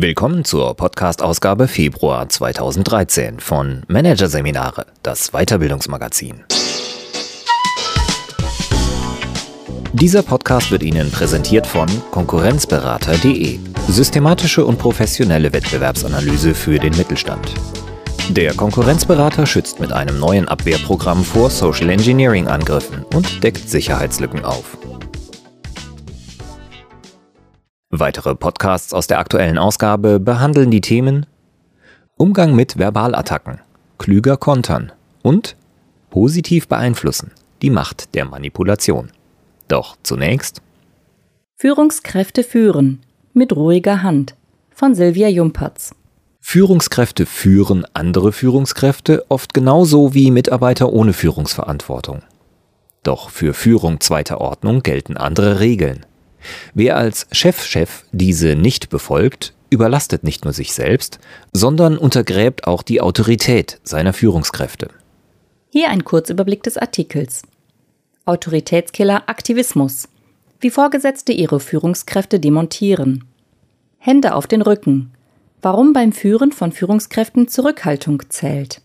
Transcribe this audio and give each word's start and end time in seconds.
Willkommen 0.00 0.44
zur 0.44 0.76
Podcast-Ausgabe 0.76 1.66
Februar 1.66 2.28
2013 2.28 3.40
von 3.40 3.82
Managerseminare, 3.88 4.86
das 5.02 5.32
Weiterbildungsmagazin. 5.32 6.44
Dieser 9.92 10.22
Podcast 10.22 10.70
wird 10.70 10.84
Ihnen 10.84 11.10
präsentiert 11.10 11.66
von 11.66 11.88
Konkurrenzberater.de. 12.12 13.58
Systematische 13.88 14.64
und 14.64 14.78
professionelle 14.78 15.52
Wettbewerbsanalyse 15.52 16.54
für 16.54 16.78
den 16.78 16.96
Mittelstand. 16.96 17.52
Der 18.28 18.54
Konkurrenzberater 18.54 19.46
schützt 19.46 19.80
mit 19.80 19.92
einem 19.92 20.20
neuen 20.20 20.46
Abwehrprogramm 20.46 21.24
vor 21.24 21.50
Social 21.50 21.90
Engineering 21.90 22.46
Angriffen 22.46 23.04
und 23.14 23.42
deckt 23.42 23.68
Sicherheitslücken 23.68 24.44
auf. 24.44 24.78
Weitere 27.90 28.34
Podcasts 28.34 28.92
aus 28.92 29.06
der 29.06 29.18
aktuellen 29.18 29.56
Ausgabe 29.56 30.20
behandeln 30.20 30.70
die 30.70 30.82
Themen 30.82 31.24
Umgang 32.18 32.54
mit 32.54 32.76
Verbalattacken, 32.76 33.60
klüger 33.96 34.36
kontern 34.36 34.92
und 35.22 35.56
positiv 36.10 36.68
beeinflussen, 36.68 37.30
die 37.62 37.70
Macht 37.70 38.14
der 38.14 38.26
Manipulation. 38.26 39.10
Doch 39.68 39.96
zunächst 40.02 40.60
Führungskräfte 41.56 42.44
führen 42.44 43.00
mit 43.32 43.56
ruhiger 43.56 44.02
Hand 44.02 44.34
von 44.70 44.94
Silvia 44.94 45.28
Jumpertz. 45.28 45.94
Führungskräfte 46.42 47.24
führen 47.24 47.86
andere 47.94 48.32
Führungskräfte 48.32 49.24
oft 49.30 49.54
genauso 49.54 50.12
wie 50.12 50.30
Mitarbeiter 50.30 50.92
ohne 50.92 51.14
Führungsverantwortung. 51.14 52.20
Doch 53.02 53.30
für 53.30 53.54
Führung 53.54 54.00
zweiter 54.00 54.42
Ordnung 54.42 54.82
gelten 54.82 55.16
andere 55.16 55.60
Regeln. 55.60 56.04
Wer 56.74 56.96
als 56.96 57.26
Chefchef 57.32 58.04
diese 58.12 58.56
nicht 58.56 58.88
befolgt, 58.88 59.54
überlastet 59.70 60.24
nicht 60.24 60.44
nur 60.44 60.52
sich 60.52 60.72
selbst, 60.72 61.18
sondern 61.52 61.98
untergräbt 61.98 62.66
auch 62.66 62.82
die 62.82 63.00
Autorität 63.00 63.80
seiner 63.82 64.12
Führungskräfte. 64.12 64.88
Hier 65.70 65.90
ein 65.90 66.04
Kurzüberblick 66.04 66.62
des 66.62 66.78
Artikels. 66.78 67.42
Autoritätskiller 68.24 69.28
Aktivismus. 69.28 70.08
Wie 70.60 70.70
Vorgesetzte 70.70 71.32
ihre 71.32 71.60
Führungskräfte 71.60 72.40
demontieren. 72.40 73.24
Hände 73.98 74.34
auf 74.34 74.46
den 74.46 74.62
Rücken. 74.62 75.12
Warum 75.60 75.92
beim 75.92 76.12
Führen 76.12 76.52
von 76.52 76.72
Führungskräften 76.72 77.48
Zurückhaltung 77.48 78.22
zählt. 78.28 78.80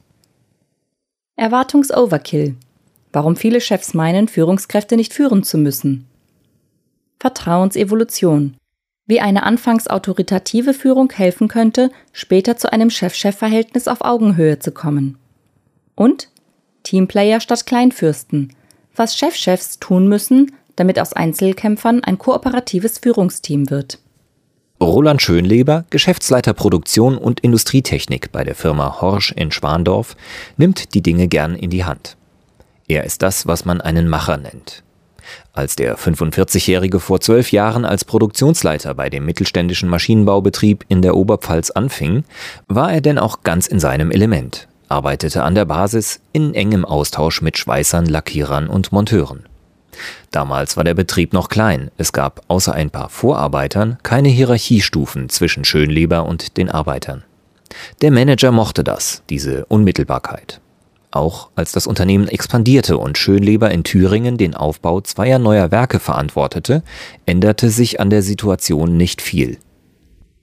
Erwartungsoverkill. 1.35 2.55
Warum 3.11 3.35
viele 3.35 3.61
Chefs 3.61 3.93
meinen, 3.93 4.27
Führungskräfte 4.27 4.95
nicht 4.95 5.13
führen 5.13 5.43
zu 5.43 5.57
müssen. 5.57 6.07
Vertrauensevolution, 7.23 8.57
wie 9.05 9.21
eine 9.21 9.43
anfangs 9.43 9.87
autoritative 9.87 10.73
Führung 10.73 11.09
helfen 11.09 11.47
könnte, 11.47 11.89
später 12.11 12.57
zu 12.57 12.73
einem 12.73 12.89
Chef-Chef-Verhältnis 12.89 13.87
auf 13.87 14.01
Augenhöhe 14.01 14.59
zu 14.59 14.73
kommen. 14.73 15.17
Und 15.95 16.27
Teamplayer 16.83 17.39
statt 17.39 17.65
Kleinfürsten, 17.65 18.53
was 18.93 19.15
Chefchefs 19.15 19.79
tun 19.79 20.09
müssen, 20.09 20.51
damit 20.75 20.99
aus 20.99 21.13
Einzelkämpfern 21.13 22.03
ein 22.03 22.17
kooperatives 22.17 22.97
Führungsteam 22.97 23.69
wird. 23.69 23.99
Roland 24.81 25.21
Schönleber, 25.21 25.85
Geschäftsleiter 25.91 26.53
Produktion 26.53 27.17
und 27.17 27.39
Industrietechnik 27.39 28.33
bei 28.33 28.43
der 28.43 28.55
Firma 28.55 28.99
Horsch 28.99 29.31
in 29.31 29.51
Schwandorf, 29.51 30.17
nimmt 30.57 30.93
die 30.93 31.01
Dinge 31.01 31.29
gern 31.29 31.55
in 31.55 31.69
die 31.69 31.85
Hand. 31.85 32.17
Er 32.89 33.05
ist 33.05 33.21
das, 33.21 33.47
was 33.47 33.63
man 33.63 33.79
einen 33.79 34.09
Macher 34.09 34.35
nennt. 34.35 34.82
Als 35.53 35.75
der 35.75 35.97
45-Jährige 35.97 36.99
vor 36.99 37.19
zwölf 37.21 37.51
Jahren 37.51 37.85
als 37.85 38.05
Produktionsleiter 38.05 38.93
bei 38.93 39.09
dem 39.09 39.25
mittelständischen 39.25 39.89
Maschinenbaubetrieb 39.89 40.85
in 40.87 41.01
der 41.01 41.15
Oberpfalz 41.15 41.71
anfing, 41.71 42.23
war 42.67 42.91
er 42.91 43.01
denn 43.01 43.19
auch 43.19 43.41
ganz 43.43 43.67
in 43.67 43.79
seinem 43.79 44.11
Element, 44.11 44.67
arbeitete 44.89 45.43
an 45.43 45.55
der 45.55 45.65
Basis 45.65 46.19
in 46.31 46.53
engem 46.53 46.85
Austausch 46.85 47.41
mit 47.41 47.57
Schweißern, 47.57 48.05
Lackierern 48.05 48.67
und 48.67 48.91
Monteuren. 48.91 49.45
Damals 50.31 50.75
war 50.75 50.83
der 50.83 50.95
Betrieb 50.95 51.33
noch 51.33 51.49
klein, 51.49 51.91
es 51.97 52.13
gab 52.13 52.41
außer 52.47 52.73
ein 52.73 52.89
paar 52.89 53.09
Vorarbeitern 53.09 53.97
keine 54.01 54.29
Hierarchiestufen 54.29 55.29
zwischen 55.29 55.65
Schönleber 55.65 56.25
und 56.25 56.57
den 56.57 56.69
Arbeitern. 56.69 57.23
Der 58.01 58.11
Manager 58.11 58.51
mochte 58.51 58.83
das, 58.83 59.23
diese 59.29 59.65
Unmittelbarkeit. 59.65 60.61
Auch 61.13 61.51
als 61.53 61.71
das 61.71 61.85
Unternehmen 61.85 62.27
expandierte 62.27 62.97
und 62.97 63.19
Schönleber 63.19 63.69
in 63.69 63.83
Thüringen 63.83 64.37
den 64.37 64.55
Aufbau 64.55 64.99
zweier 64.99 65.37
neuer 65.37 65.69
Werke 65.69 65.99
verantwortete, 65.99 66.81
änderte 67.27 67.69
sich 67.69 67.99
an 67.99 68.09
der 68.09 68.23
Situation 68.23 68.97
nicht 68.97 69.21
viel. 69.21 69.59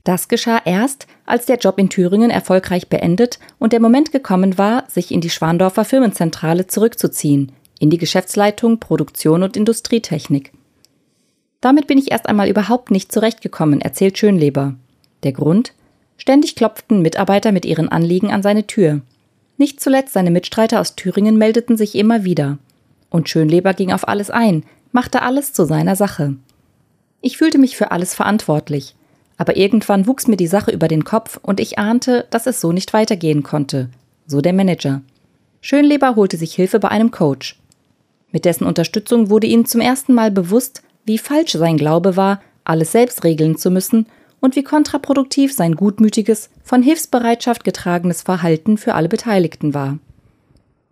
Das 0.05 0.29
geschah 0.29 0.61
erst, 0.63 1.07
als 1.25 1.45
der 1.45 1.57
Job 1.57 1.77
in 1.77 1.89
Thüringen 1.89 2.31
erfolgreich 2.31 2.87
beendet 2.87 3.37
und 3.59 3.73
der 3.73 3.81
Moment 3.81 4.13
gekommen 4.13 4.57
war, 4.57 4.85
sich 4.87 5.11
in 5.11 5.19
die 5.19 5.29
Schwandorfer 5.29 5.83
Firmenzentrale 5.83 6.67
zurückzuziehen, 6.67 7.51
in 7.79 7.89
die 7.89 7.97
Geschäftsleitung 7.97 8.79
Produktion 8.79 9.43
und 9.43 9.57
Industrietechnik. 9.57 10.53
Damit 11.59 11.87
bin 11.87 11.97
ich 11.97 12.11
erst 12.11 12.29
einmal 12.29 12.47
überhaupt 12.47 12.91
nicht 12.91 13.11
zurechtgekommen, 13.11 13.81
erzählt 13.81 14.17
Schönleber. 14.17 14.75
Der 15.23 15.33
Grund? 15.33 15.73
Ständig 16.15 16.55
klopften 16.55 17.01
Mitarbeiter 17.01 17.51
mit 17.51 17.65
ihren 17.65 17.89
Anliegen 17.89 18.31
an 18.31 18.41
seine 18.41 18.67
Tür. 18.67 19.01
Nicht 19.61 19.79
zuletzt 19.79 20.13
seine 20.13 20.31
Mitstreiter 20.31 20.81
aus 20.81 20.95
Thüringen 20.95 21.37
meldeten 21.37 21.77
sich 21.77 21.93
immer 21.93 22.23
wieder. 22.23 22.57
Und 23.11 23.29
Schönleber 23.29 23.75
ging 23.75 23.91
auf 23.91 24.07
alles 24.07 24.31
ein, 24.31 24.63
machte 24.91 25.21
alles 25.21 25.53
zu 25.53 25.65
seiner 25.65 25.95
Sache. 25.95 26.33
Ich 27.21 27.37
fühlte 27.37 27.59
mich 27.59 27.77
für 27.77 27.91
alles 27.91 28.15
verantwortlich. 28.15 28.95
Aber 29.37 29.57
irgendwann 29.57 30.07
wuchs 30.07 30.25
mir 30.25 30.35
die 30.35 30.47
Sache 30.47 30.71
über 30.71 30.87
den 30.87 31.03
Kopf 31.03 31.39
und 31.43 31.59
ich 31.59 31.77
ahnte, 31.77 32.25
dass 32.31 32.47
es 32.47 32.59
so 32.59 32.71
nicht 32.71 32.91
weitergehen 32.91 33.43
konnte. 33.43 33.91
So 34.25 34.41
der 34.41 34.53
Manager. 34.53 35.03
Schönleber 35.61 36.15
holte 36.15 36.37
sich 36.37 36.55
Hilfe 36.55 36.79
bei 36.79 36.87
einem 36.87 37.11
Coach. 37.11 37.61
Mit 38.31 38.45
dessen 38.45 38.65
Unterstützung 38.65 39.29
wurde 39.29 39.45
ihm 39.45 39.67
zum 39.67 39.79
ersten 39.79 40.15
Mal 40.15 40.31
bewusst, 40.31 40.81
wie 41.05 41.19
falsch 41.19 41.51
sein 41.51 41.77
Glaube 41.77 42.15
war, 42.15 42.41
alles 42.63 42.93
selbst 42.93 43.23
regeln 43.23 43.57
zu 43.57 43.69
müssen 43.69 44.07
und 44.41 44.57
wie 44.57 44.63
kontraproduktiv 44.63 45.53
sein 45.53 45.75
gutmütiges, 45.75 46.49
von 46.63 46.83
Hilfsbereitschaft 46.83 47.63
getragenes 47.63 48.23
Verhalten 48.23 48.77
für 48.77 48.95
alle 48.95 49.07
Beteiligten 49.07 49.73
war. 49.73 49.99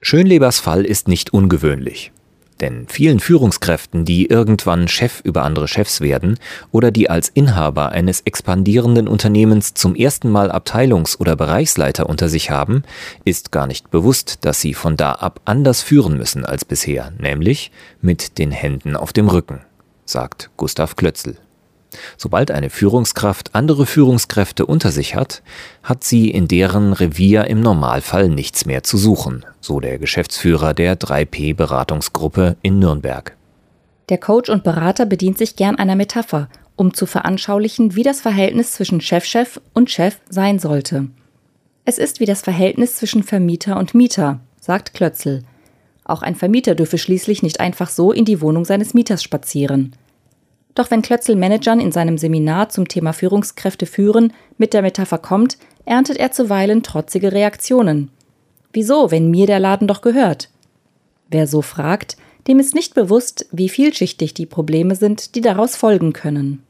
Schönlebers 0.02 0.60
Fall 0.60 0.86
ist 0.86 1.10
nicht 1.10 1.34
ungewöhnlich. 1.34 2.14
Denn 2.62 2.88
vielen 2.90 3.22
Führungskräften, 3.22 4.04
die 4.04 4.26
irgendwann 4.26 4.90
Chef 4.90 5.22
über 5.24 5.44
andere 5.44 5.68
Chefs 5.68 6.02
werden 6.02 6.38
oder 6.72 6.92
die 6.92 7.10
als 7.10 7.30
Inhaber 7.30 7.90
eines 7.90 8.22
expandierenden 8.22 9.08
Unternehmens 9.08 9.74
zum 9.74 9.96
ersten 9.96 10.30
Mal 10.30 10.52
Abteilungs- 10.52 11.18
oder 11.18 11.38
Bereichsleiter 11.38 12.10
unter 12.10 12.28
sich 12.28 12.52
haben, 12.52 12.84
ist 13.24 13.54
gar 13.54 13.66
nicht 13.66 13.92
bewusst, 13.92 14.40
dass 14.42 14.60
sie 14.60 14.74
von 14.74 14.98
da 14.98 15.14
ab 15.14 15.40
anders 15.46 15.82
führen 15.82 16.18
müssen 16.18 16.46
als 16.46 16.66
bisher, 16.66 17.12
nämlich 17.18 17.72
mit 18.02 18.38
den 18.38 18.52
Händen 18.52 18.98
auf 18.98 19.14
dem 19.14 19.30
Rücken, 19.30 19.62
sagt 20.06 20.50
Gustav 20.58 20.98
Klötzl. 20.98 21.38
Sobald 22.18 22.52
eine 22.52 22.70
Führungskraft 22.70 23.56
andere 23.56 23.86
Führungskräfte 23.86 24.66
unter 24.66 24.92
sich 24.92 25.16
hat, 25.16 25.42
hat 25.84 26.04
sie 26.04 26.30
in 26.30 26.48
deren 26.48 26.94
Revier 26.94 27.46
im 27.46 27.62
Normalfall 27.62 28.30
nichts 28.30 28.66
mehr 28.66 28.84
zu 28.84 28.98
suchen, 28.98 29.46
so 29.60 29.80
der 29.80 29.98
Geschäftsführer 29.98 30.74
der 30.74 31.00
3P 31.00 31.56
Beratungsgruppe 31.56 32.58
in 32.62 32.80
Nürnberg. 32.80 33.36
Der 34.10 34.18
Coach 34.18 34.50
und 34.50 34.64
Berater 34.64 35.06
bedient 35.06 35.38
sich 35.38 35.56
gern 35.56 35.76
einer 35.76 35.96
Metapher, 35.96 36.50
um 36.76 36.94
zu 36.94 37.06
veranschaulichen, 37.06 37.96
wie 37.96 38.04
das 38.04 38.22
Verhältnis 38.22 38.74
zwischen 38.74 39.02
Chefchef 39.02 39.58
-Chef 39.58 39.62
und 39.74 39.92
Chef 39.92 40.18
sein 40.30 40.60
sollte. 40.60 41.08
Es 41.86 41.98
ist 41.98 42.20
wie 42.20 42.26
das 42.26 42.42
Verhältnis 42.42 42.98
zwischen 42.98 43.24
Vermieter 43.24 43.78
und 43.78 43.96
Mieter, 43.96 44.40
sagt 44.60 44.94
Klötzl. 44.94 45.44
Auch 46.04 46.22
ein 46.22 46.36
Vermieter 46.36 46.76
dürfe 46.76 46.98
schließlich 46.98 47.44
nicht 47.44 47.60
einfach 47.60 47.90
so 47.90 48.12
in 48.12 48.26
die 48.26 48.42
Wohnung 48.42 48.66
seines 48.66 48.94
Mieters 48.94 49.22
spazieren. 49.22 49.96
Doch 50.80 50.92
wenn 50.92 51.02
Klötzl 51.02 51.36
Managern 51.36 51.82
in 51.82 51.92
seinem 51.92 52.18
Seminar 52.18 52.70
zum 52.70 52.88
Thema 52.88 53.12
Führungskräfte 53.12 53.86
führen 53.86 54.32
mit 54.58 54.74
der 54.74 54.82
Metapher 54.82 55.18
kommt, 55.18 55.58
erntet 55.84 56.16
er 56.16 56.32
zuweilen 56.32 56.84
trotzige 56.84 57.34
Reaktionen. 57.34 58.12
Wieso, 58.72 59.12
wenn 59.12 59.30
mir 59.30 59.46
der 59.46 59.60
Laden 59.60 59.90
doch 59.90 60.00
gehört? 60.00 60.48
Wer 61.30 61.48
so 61.48 61.62
fragt, 61.62 62.16
dem 62.48 62.62
ist 62.62 62.76
nicht 62.76 62.94
bewusst, 62.94 63.46
wie 63.52 63.68
vielschichtig 63.68 64.34
die 64.34 64.46
Probleme 64.46 64.96
sind, 64.96 65.36
die 65.36 65.42
daraus 65.42 65.76
folgen 65.76 66.14
können. 66.14 66.64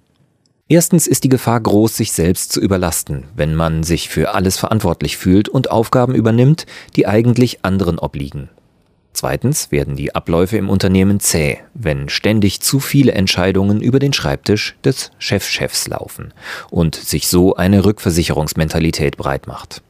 Erstens 0.67 1.05
ist 1.05 1.23
die 1.23 1.29
Gefahr 1.29 1.61
groß, 1.61 1.95
sich 1.95 2.11
selbst 2.11 2.51
zu 2.51 2.61
überlasten, 2.61 3.25
wenn 3.35 3.53
man 3.53 3.83
sich 3.83 4.09
für 4.09 4.33
alles 4.33 4.57
verantwortlich 4.57 5.17
fühlt 5.17 5.49
und 5.49 5.69
Aufgaben 5.69 6.15
übernimmt, 6.15 6.65
die 6.95 7.05
eigentlich 7.05 7.63
anderen 7.63 7.99
obliegen. 7.99 8.49
Zweitens 9.19 9.69
werden 9.69 9.97
die 9.97 10.15
Abläufe 10.15 10.55
im 10.55 10.69
Unternehmen 10.69 11.19
zäh, 11.19 11.57
wenn 11.73 12.07
ständig 12.07 12.61
zu 12.61 12.79
viele 12.79 13.11
Entscheidungen 13.11 13.81
über 13.81 13.99
den 13.99 14.13
Schreibtisch 14.13 14.77
des 14.85 15.11
Chefchefs 15.19 15.89
laufen 15.89 16.33
und 16.69 16.95
sich 16.95 17.27
so 17.27 17.53
eine 17.53 17.83
Rückversicherungsmentalität 17.83 19.17
breit 19.17 19.45
macht. 19.45 19.81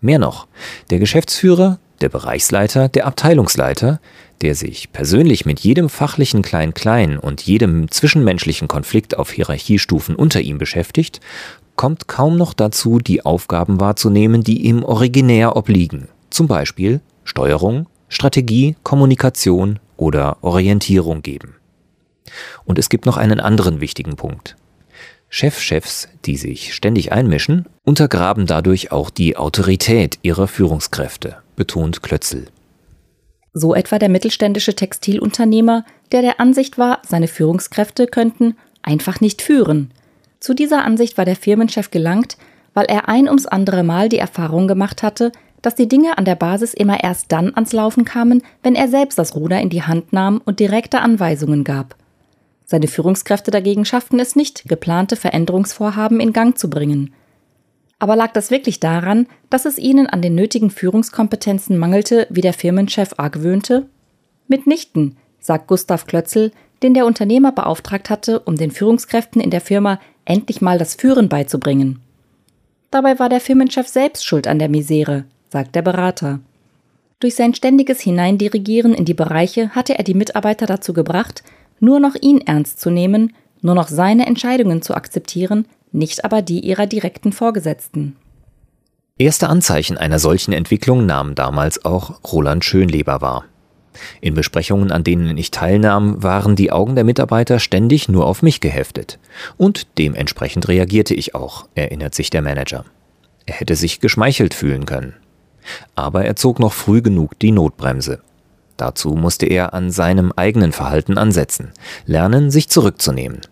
Mehr 0.00 0.20
noch, 0.20 0.46
der 0.90 1.00
Geschäftsführer, 1.00 1.80
der 2.00 2.10
Bereichsleiter, 2.10 2.88
der 2.88 3.08
Abteilungsleiter, 3.08 4.00
der 4.40 4.54
sich 4.54 4.92
persönlich 4.92 5.44
mit 5.44 5.58
jedem 5.58 5.88
fachlichen 5.88 6.42
Klein-Klein 6.42 7.18
und 7.18 7.42
jedem 7.42 7.90
zwischenmenschlichen 7.90 8.68
Konflikt 8.68 9.18
auf 9.18 9.32
Hierarchiestufen 9.32 10.14
unter 10.14 10.42
ihm 10.42 10.58
beschäftigt, 10.58 11.18
kommt 11.74 12.06
kaum 12.06 12.36
noch 12.36 12.54
dazu, 12.54 13.00
die 13.00 13.24
Aufgaben 13.24 13.80
wahrzunehmen, 13.80 14.44
die 14.44 14.62
ihm 14.62 14.84
originär 14.84 15.56
obliegen, 15.56 16.06
zum 16.30 16.46
Beispiel 16.46 17.00
Steuerung, 17.24 17.88
Strategie, 18.10 18.76
Kommunikation 18.82 19.78
oder 19.96 20.38
Orientierung 20.42 21.22
geben. 21.22 21.54
Und 22.64 22.78
es 22.78 22.88
gibt 22.88 23.06
noch 23.06 23.16
einen 23.16 23.40
anderen 23.40 23.80
wichtigen 23.80 24.16
Punkt. 24.16 24.56
Chefchefs, 25.28 26.08
die 26.24 26.36
sich 26.36 26.74
ständig 26.74 27.12
einmischen, 27.12 27.66
untergraben 27.84 28.46
dadurch 28.46 28.90
auch 28.90 29.10
die 29.10 29.36
Autorität 29.36 30.18
ihrer 30.22 30.48
Führungskräfte, 30.48 31.36
betont 31.54 32.02
Klötzl. 32.02 32.46
So 33.52 33.74
etwa 33.74 34.00
der 34.00 34.08
mittelständische 34.08 34.74
Textilunternehmer, 34.74 35.84
der 36.10 36.22
der 36.22 36.40
Ansicht 36.40 36.78
war, 36.78 37.00
seine 37.06 37.28
Führungskräfte 37.28 38.08
könnten 38.08 38.56
einfach 38.82 39.20
nicht 39.20 39.40
führen. 39.40 39.92
Zu 40.40 40.54
dieser 40.54 40.84
Ansicht 40.84 41.16
war 41.16 41.24
der 41.24 41.36
Firmenchef 41.36 41.92
gelangt, 41.92 42.36
weil 42.74 42.86
er 42.86 43.08
ein 43.08 43.28
ums 43.28 43.46
andere 43.46 43.84
Mal 43.84 44.08
die 44.08 44.18
Erfahrung 44.18 44.66
gemacht 44.66 45.04
hatte, 45.04 45.30
dass 45.62 45.74
die 45.74 45.88
Dinge 45.88 46.18
an 46.18 46.24
der 46.24 46.34
Basis 46.34 46.74
immer 46.74 47.02
erst 47.02 47.32
dann 47.32 47.54
ans 47.54 47.72
Laufen 47.72 48.04
kamen, 48.04 48.42
wenn 48.62 48.74
er 48.74 48.88
selbst 48.88 49.18
das 49.18 49.34
Ruder 49.34 49.60
in 49.60 49.70
die 49.70 49.82
Hand 49.82 50.12
nahm 50.12 50.40
und 50.44 50.60
direkte 50.60 51.00
Anweisungen 51.00 51.64
gab. 51.64 51.96
Seine 52.64 52.86
Führungskräfte 52.86 53.50
dagegen 53.50 53.84
schafften 53.84 54.20
es 54.20 54.36
nicht, 54.36 54.68
geplante 54.68 55.16
Veränderungsvorhaben 55.16 56.20
in 56.20 56.32
Gang 56.32 56.56
zu 56.56 56.70
bringen. 56.70 57.12
Aber 57.98 58.16
lag 58.16 58.32
das 58.32 58.50
wirklich 58.50 58.80
daran, 58.80 59.26
dass 59.50 59.66
es 59.66 59.76
ihnen 59.76 60.06
an 60.06 60.22
den 60.22 60.34
nötigen 60.34 60.70
Führungskompetenzen 60.70 61.76
mangelte, 61.76 62.26
wie 62.30 62.40
der 62.40 62.54
Firmenchef 62.54 63.14
argwöhnte? 63.16 63.86
Mitnichten, 64.46 65.16
sagt 65.40 65.66
Gustav 65.66 66.06
Klötzl, 66.06 66.52
den 66.82 66.94
der 66.94 67.06
Unternehmer 67.06 67.52
beauftragt 67.52 68.08
hatte, 68.08 68.40
um 68.40 68.56
den 68.56 68.70
Führungskräften 68.70 69.40
in 69.40 69.50
der 69.50 69.60
Firma 69.60 70.00
endlich 70.24 70.60
mal 70.60 70.78
das 70.78 70.94
Führen 70.94 71.28
beizubringen. 71.28 72.00
Dabei 72.90 73.18
war 73.18 73.28
der 73.28 73.40
Firmenchef 73.40 73.88
selbst 73.88 74.24
schuld 74.24 74.46
an 74.46 74.58
der 74.58 74.68
Misere, 74.68 75.24
sagt 75.50 75.74
der 75.74 75.82
Berater. 75.82 76.40
Durch 77.18 77.34
sein 77.34 77.54
ständiges 77.54 78.00
Hineindirigieren 78.00 78.94
in 78.94 79.04
die 79.04 79.14
Bereiche 79.14 79.70
hatte 79.70 79.98
er 79.98 80.04
die 80.04 80.14
Mitarbeiter 80.14 80.66
dazu 80.66 80.92
gebracht, 80.92 81.42
nur 81.80 82.00
noch 82.00 82.14
ihn 82.20 82.40
ernst 82.40 82.80
zu 82.80 82.90
nehmen, 82.90 83.34
nur 83.60 83.74
noch 83.74 83.88
seine 83.88 84.26
Entscheidungen 84.26 84.80
zu 84.80 84.94
akzeptieren, 84.94 85.66
nicht 85.92 86.24
aber 86.24 86.40
die 86.40 86.60
ihrer 86.60 86.86
direkten 86.86 87.32
Vorgesetzten. 87.32 88.16
Erste 89.18 89.50
Anzeichen 89.50 89.98
einer 89.98 90.18
solchen 90.18 90.52
Entwicklung 90.52 91.04
nahm 91.04 91.34
damals 91.34 91.84
auch 91.84 92.20
Roland 92.32 92.64
Schönleber 92.64 93.20
wahr. 93.20 93.44
In 94.22 94.34
Besprechungen, 94.34 94.92
an 94.92 95.04
denen 95.04 95.36
ich 95.36 95.50
teilnahm, 95.50 96.22
waren 96.22 96.56
die 96.56 96.72
Augen 96.72 96.94
der 96.94 97.04
Mitarbeiter 97.04 97.58
ständig 97.58 98.08
nur 98.08 98.24
auf 98.24 98.40
mich 98.40 98.60
geheftet. 98.60 99.18
Und 99.58 99.98
dementsprechend 99.98 100.68
reagierte 100.68 101.12
ich 101.12 101.34
auch, 101.34 101.66
erinnert 101.74 102.14
sich 102.14 102.30
der 102.30 102.40
Manager. 102.40 102.84
Er 103.44 103.54
hätte 103.54 103.76
sich 103.76 104.00
geschmeichelt 104.00 104.54
fühlen 104.54 104.86
können. 104.86 105.14
Aber 105.94 106.24
er 106.24 106.36
zog 106.36 106.58
noch 106.58 106.72
früh 106.72 107.02
genug 107.02 107.38
die 107.38 107.52
Notbremse. 107.52 108.20
Dazu 108.76 109.10
musste 109.10 109.46
er 109.46 109.74
an 109.74 109.90
seinem 109.90 110.32
eigenen 110.32 110.72
Verhalten 110.72 111.18
ansetzen, 111.18 111.72
lernen, 112.06 112.50
sich 112.50 112.68
zurückzunehmen. 112.68 113.42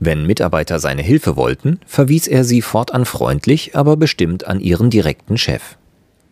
Wenn 0.00 0.26
Mitarbeiter 0.26 0.78
seine 0.78 1.02
Hilfe 1.02 1.36
wollten, 1.36 1.80
verwies 1.86 2.26
er 2.26 2.44
sie 2.44 2.62
fortan 2.62 3.04
freundlich, 3.04 3.76
aber 3.76 3.96
bestimmt 3.96 4.46
an 4.46 4.60
ihren 4.60 4.90
direkten 4.90 5.38
Chef. 5.38 5.76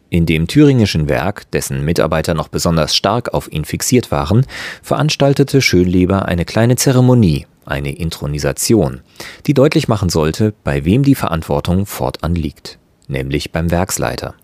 In 0.09 0.25
dem 0.25 0.47
thüringischen 0.47 1.09
Werk, 1.09 1.51
dessen 1.51 1.85
Mitarbeiter 1.85 2.35
noch 2.35 2.49
besonders 2.49 2.95
stark 2.95 3.35
auf 3.35 3.51
ihn 3.51 3.65
fixiert 3.65 4.13
waren, 4.13 4.47
veranstaltete 4.83 5.61
Schönleber 5.61 6.27
eine 6.27 6.45
kleine 6.45 6.77
Zeremonie, 6.77 7.47
eine 7.65 7.97
Intronisation, 7.97 9.01
die 9.47 9.55
deutlich 9.55 9.89
machen 9.89 10.09
sollte, 10.09 10.55
bei 10.63 10.85
wem 10.85 11.03
die 11.03 11.17
Verantwortung 11.17 11.87
fortan 11.87 12.37
liegt, 12.37 12.79
nämlich 13.09 13.51
beim 13.51 13.73
Werksleiter. 13.73 14.35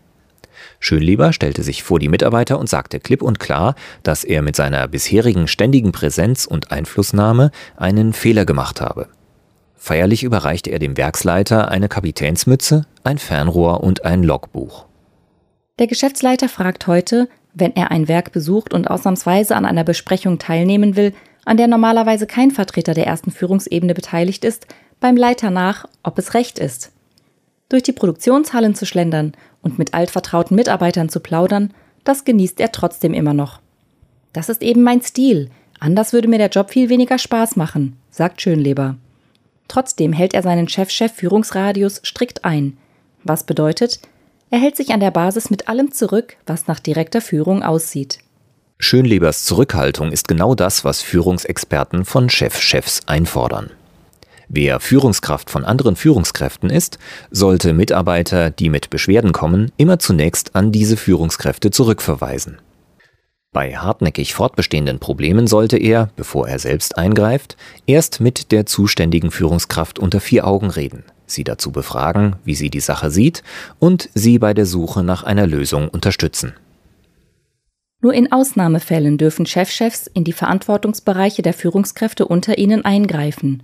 Schönleber 0.83 1.33
stellte 1.33 1.63
sich 1.63 1.85
vor 1.85 2.01
die 2.01 2.09
Mitarbeiter 2.09 2.59
und 2.59 2.69
sagte 2.69 2.99
klipp 2.99 3.23
und 3.23 3.39
klar, 3.39 3.77
dass 4.03 4.25
er 4.25 4.43
mit 4.43 4.57
seiner 4.57 4.89
bisherigen 4.89 5.47
ständigen 5.47 5.93
Präsenz 5.93 6.45
und 6.45 6.73
Einflussnahme 6.73 7.53
einen 7.77 8.13
Fehler 8.13 8.45
gemacht 8.45 8.81
habe. 8.81 9.07
Feierlich 9.77 10.25
überreichte 10.25 10.71
er 10.71 10.81
dem 10.81 10.97
Werksleiter 10.97 11.71
eine 11.71 11.89
Kapitänsmütze, 11.89 12.85
ein 13.05 13.19
Fernrohr 13.19 13.85
und 13.85 14.05
ein 14.05 14.25
Logbuch. 14.25 14.87
Der 15.79 15.87
Geschäftsleiter 15.87 16.49
fragt 16.49 16.89
heute, 16.89 17.29
wenn 17.55 17.77
er 17.77 17.93
ein 17.93 18.09
Werk 18.09 18.33
besucht 18.33 18.75
und 18.75 18.91
ausnahmsweise 18.91 19.55
an 19.55 19.65
einer 19.65 19.85
Besprechung 19.85 20.41
teilnehmen 20.41 20.97
will, 20.97 21.15
an 21.45 21.59
der 21.59 21.69
normalerweise 21.69 22.27
kein 22.27 22.51
Vertreter 22.51 22.95
der 22.95 23.07
ersten 23.07 23.31
Führungsebene 23.31 23.95
beteiligt 23.95 24.45
ist, 24.45 24.67
beim 24.99 25.17
Leiter 25.17 25.51
nach, 25.51 25.85
ob 26.03 26.19
es 26.19 26.35
recht 26.35 26.59
ist. 26.59 26.91
Durch 27.73 27.83
die 27.83 27.93
Produktionshallen 27.93 28.75
zu 28.75 28.85
schlendern 28.85 29.33
und 29.63 29.79
mit 29.79 29.95
altvertrauten 29.95 30.55
Mitarbeitern 30.55 31.09
zu 31.09 31.21
plaudern, 31.21 31.73
das 32.05 32.27
genießt 32.27 32.61
er 32.61 32.71
trotzdem 32.71 33.15
immer 33.15 33.33
noch. 33.33 33.63
Das 34.35 34.51
ist 34.51 34.63
eben 34.63 34.83
mein 34.83 35.01
Stil. 35.01 35.49
Anders 35.81 36.13
würde 36.13 36.29
mir 36.29 36.37
der 36.37 36.51
Job 36.51 36.69
viel 36.69 36.91
weniger 36.91 37.17
Spaß 37.17 37.57
machen, 37.57 37.97
sagt 38.11 38.43
Schönleber. 38.43 38.97
Trotzdem 39.69 40.13
hält 40.13 40.35
er 40.35 40.43
seinen 40.43 40.69
Chefchef 40.69 41.13
-Chef 41.13 41.15
Führungsradius 41.15 42.03
strikt 42.05 42.45
ein. 42.45 42.77
Was 43.25 43.45
bedeutet, 43.45 44.01
er 44.51 44.59
hält 44.59 44.77
sich 44.77 44.93
an 44.93 45.01
der 45.01 45.11
Basis 45.11 45.49
mit 45.49 45.67
allem 45.67 45.93
zurück, 45.93 46.37
was 46.45 46.67
nach 46.67 46.79
direkter 46.79 47.23
Führung 47.23 47.63
aussieht. 47.63 48.19
Schönlebers 48.81 49.47
Zurückhaltung 49.47 50.13
ist 50.13 50.29
genau 50.29 50.55
das, 50.55 50.85
was 50.85 51.01
Führungsexperten 51.01 52.05
von 52.05 52.29
Chefchefs 52.29 53.01
einfordern. 53.07 53.71
Wer 54.55 54.81
Führungskraft 54.81 55.49
von 55.49 55.65
anderen 55.65 55.97
Führungskräften 55.97 56.69
ist, 56.69 56.99
sollte 57.31 57.73
Mitarbeiter, 57.73 58.51
die 58.51 58.69
mit 58.69 58.91
Beschwerden 58.91 59.33
kommen, 59.33 59.73
immer 59.79 59.99
zunächst 59.99 60.55
an 60.55 60.73
diese 60.73 60.99
Führungskräfte 60.99 61.71
zurückverweisen. 61.71 62.59
Bei 63.51 63.75
hartnäckig 63.79 64.35
fortbestehenden 64.35 64.99
Problemen 64.99 65.47
sollte 65.47 65.79
er, 65.79 66.11
bevor 66.17 66.49
er 66.49 66.59
selbst 66.59 66.99
eingreift, 66.99 67.57
erst 67.87 68.21
mit 68.21 68.53
der 68.53 68.67
zuständigen 68.67 69.31
Führungskraft 69.31 69.99
unter 69.99 70.21
vier 70.21 70.47
Augen 70.47 70.69
reden, 70.69 71.05
sie 71.25 71.45
dazu 71.45 71.73
befragen, 71.73 72.37
wie 72.45 72.55
sie 72.55 72.69
die 72.69 72.81
Sache 72.81 73.11
sieht 73.11 73.43
und 73.79 74.11
sie 74.13 74.39
bei 74.39 74.53
der 74.53 74.67
Suche 74.67 75.03
nach 75.03 75.23
einer 75.23 75.47
Lösung 75.47 75.89
unterstützen. 75.89 76.53
Nur 78.03 78.13
in 78.13 78.31
Ausnahmefällen 78.31 79.17
dürfen 79.17 79.47
Chefchefs 79.47 80.09
in 80.13 80.25
die 80.25 80.35
Verantwortungsbereiche 80.35 81.41
der 81.41 81.55
Führungskräfte 81.55 82.27
unter 82.27 82.59
ihnen 82.59 82.85
eingreifen 82.85 83.63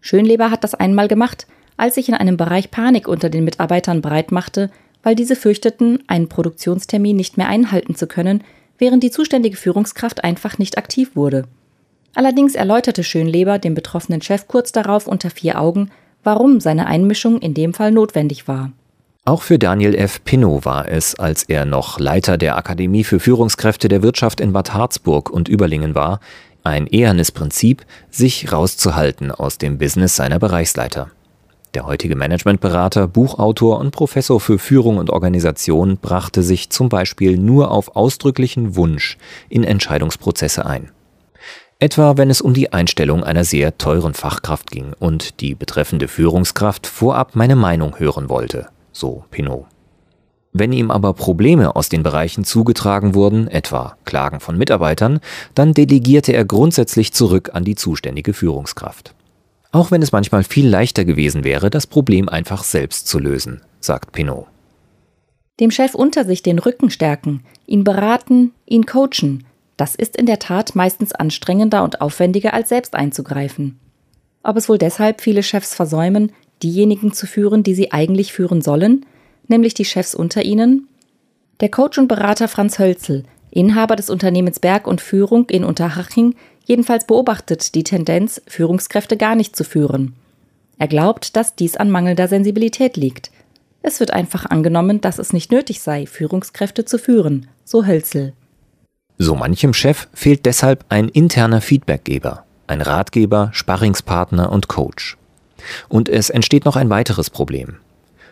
Schönleber 0.00 0.50
hat 0.50 0.64
das 0.64 0.74
einmal 0.74 1.08
gemacht, 1.08 1.46
als 1.76 1.96
sich 1.96 2.08
in 2.08 2.14
einem 2.14 2.36
Bereich 2.36 2.70
Panik 2.70 3.08
unter 3.08 3.28
den 3.28 3.44
Mitarbeitern 3.44 4.02
breitmachte, 4.02 4.70
weil 5.02 5.14
diese 5.14 5.36
fürchteten, 5.36 6.02
einen 6.06 6.28
Produktionstermin 6.28 7.16
nicht 7.16 7.36
mehr 7.36 7.48
einhalten 7.48 7.94
zu 7.94 8.06
können, 8.06 8.42
während 8.78 9.02
die 9.02 9.10
zuständige 9.10 9.56
Führungskraft 9.56 10.24
einfach 10.24 10.58
nicht 10.58 10.78
aktiv 10.78 11.14
wurde. 11.14 11.44
Allerdings 12.14 12.54
erläuterte 12.54 13.04
Schönleber 13.04 13.58
dem 13.58 13.74
betroffenen 13.74 14.22
Chef 14.22 14.48
kurz 14.48 14.72
darauf 14.72 15.06
unter 15.06 15.30
vier 15.30 15.60
Augen, 15.60 15.90
warum 16.24 16.60
seine 16.60 16.86
Einmischung 16.86 17.40
in 17.40 17.54
dem 17.54 17.74
Fall 17.74 17.92
notwendig 17.92 18.48
war. 18.48 18.72
Auch 19.26 19.42
für 19.42 19.58
Daniel 19.58 19.94
F. 19.94 20.22
Pinnow 20.24 20.64
war 20.64 20.88
es, 20.88 21.16
als 21.16 21.42
er 21.42 21.64
noch 21.64 21.98
Leiter 21.98 22.38
der 22.38 22.56
Akademie 22.56 23.02
für 23.02 23.18
Führungskräfte 23.18 23.88
der 23.88 24.02
Wirtschaft 24.02 24.40
in 24.40 24.52
Bad 24.52 24.72
Harzburg 24.72 25.30
und 25.30 25.48
Überlingen 25.48 25.94
war, 25.94 26.20
ein 26.66 26.86
ehernes 26.86 27.32
Prinzip, 27.32 27.86
sich 28.10 28.52
rauszuhalten 28.52 29.30
aus 29.30 29.56
dem 29.58 29.78
Business 29.78 30.16
seiner 30.16 30.38
Bereichsleiter. 30.38 31.10
Der 31.74 31.86
heutige 31.86 32.16
Managementberater, 32.16 33.06
Buchautor 33.06 33.78
und 33.78 33.90
Professor 33.90 34.40
für 34.40 34.58
Führung 34.58 34.98
und 34.98 35.10
Organisation 35.10 35.98
brachte 35.98 36.42
sich 36.42 36.70
zum 36.70 36.88
Beispiel 36.88 37.36
nur 37.38 37.70
auf 37.70 37.96
ausdrücklichen 37.96 38.76
Wunsch 38.76 39.18
in 39.48 39.62
Entscheidungsprozesse 39.62 40.66
ein. 40.66 40.90
Etwa 41.78 42.16
wenn 42.16 42.30
es 42.30 42.40
um 42.40 42.54
die 42.54 42.72
Einstellung 42.72 43.22
einer 43.22 43.44
sehr 43.44 43.76
teuren 43.76 44.14
Fachkraft 44.14 44.70
ging 44.70 44.94
und 44.98 45.40
die 45.40 45.54
betreffende 45.54 46.08
Führungskraft 46.08 46.86
vorab 46.86 47.36
meine 47.36 47.56
Meinung 47.56 47.98
hören 47.98 48.30
wollte, 48.30 48.68
so 48.92 49.24
Pinot. 49.30 49.66
Wenn 50.58 50.72
ihm 50.72 50.90
aber 50.90 51.12
Probleme 51.12 51.76
aus 51.76 51.90
den 51.90 52.02
Bereichen 52.02 52.42
zugetragen 52.42 53.14
wurden, 53.14 53.46
etwa 53.46 53.98
Klagen 54.06 54.40
von 54.40 54.56
Mitarbeitern, 54.56 55.20
dann 55.54 55.74
delegierte 55.74 56.32
er 56.32 56.46
grundsätzlich 56.46 57.12
zurück 57.12 57.50
an 57.52 57.62
die 57.64 57.74
zuständige 57.74 58.32
Führungskraft. 58.32 59.14
Auch 59.70 59.90
wenn 59.90 60.00
es 60.00 60.12
manchmal 60.12 60.44
viel 60.44 60.66
leichter 60.66 61.04
gewesen 61.04 61.44
wäre, 61.44 61.68
das 61.68 61.86
Problem 61.86 62.30
einfach 62.30 62.64
selbst 62.64 63.06
zu 63.06 63.18
lösen, 63.18 63.60
sagt 63.80 64.12
Pinot. 64.12 64.46
Dem 65.60 65.70
Chef 65.70 65.94
unter 65.94 66.24
sich 66.24 66.42
den 66.42 66.58
Rücken 66.58 66.88
stärken, 66.88 67.42
ihn 67.66 67.84
beraten, 67.84 68.52
ihn 68.64 68.86
coachen, 68.86 69.44
das 69.76 69.94
ist 69.94 70.16
in 70.16 70.24
der 70.24 70.38
Tat 70.38 70.74
meistens 70.74 71.12
anstrengender 71.12 71.84
und 71.84 72.00
aufwendiger 72.00 72.54
als 72.54 72.70
selbst 72.70 72.94
einzugreifen. 72.94 73.78
Ob 74.42 74.56
es 74.56 74.70
wohl 74.70 74.78
deshalb 74.78 75.20
viele 75.20 75.42
Chefs 75.42 75.74
versäumen, 75.74 76.32
diejenigen 76.62 77.12
zu 77.12 77.26
führen, 77.26 77.62
die 77.62 77.74
sie 77.74 77.92
eigentlich 77.92 78.32
führen 78.32 78.62
sollen, 78.62 79.04
nämlich 79.48 79.74
die 79.74 79.84
Chefs 79.84 80.14
unter 80.14 80.42
ihnen, 80.42 80.88
der 81.60 81.70
Coach 81.70 81.98
und 81.98 82.08
Berater 82.08 82.48
Franz 82.48 82.78
Hölzel, 82.78 83.24
Inhaber 83.50 83.96
des 83.96 84.10
Unternehmens 84.10 84.60
Berg 84.60 84.86
und 84.86 85.00
Führung 85.00 85.48
in 85.48 85.64
Unterhaching, 85.64 86.34
jedenfalls 86.64 87.06
beobachtet 87.06 87.74
die 87.74 87.84
Tendenz, 87.84 88.42
Führungskräfte 88.46 89.16
gar 89.16 89.34
nicht 89.34 89.56
zu 89.56 89.64
führen. 89.64 90.14
Er 90.78 90.88
glaubt, 90.88 91.36
dass 91.36 91.54
dies 91.54 91.76
an 91.76 91.90
mangelnder 91.90 92.28
Sensibilität 92.28 92.96
liegt. 92.96 93.30
Es 93.80 94.00
wird 94.00 94.12
einfach 94.12 94.44
angenommen, 94.46 95.00
dass 95.00 95.18
es 95.18 95.32
nicht 95.32 95.50
nötig 95.50 95.80
sei, 95.80 96.06
Führungskräfte 96.06 96.84
zu 96.84 96.98
führen, 96.98 97.48
so 97.64 97.86
Hölzel. 97.86 98.34
So 99.16 99.34
manchem 99.34 99.72
Chef 99.72 100.08
fehlt 100.12 100.44
deshalb 100.44 100.84
ein 100.90 101.08
interner 101.08 101.62
Feedbackgeber, 101.62 102.44
ein 102.66 102.82
Ratgeber, 102.82 103.50
Sparringspartner 103.54 104.52
und 104.52 104.68
Coach. 104.68 105.16
Und 105.88 106.10
es 106.10 106.28
entsteht 106.28 106.66
noch 106.66 106.76
ein 106.76 106.90
weiteres 106.90 107.30
Problem. 107.30 107.76